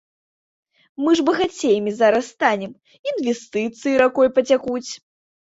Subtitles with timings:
[1.07, 2.71] Мы ж багацеямі зараз станем,
[3.13, 4.89] інвестыцыі ракой пацякуць.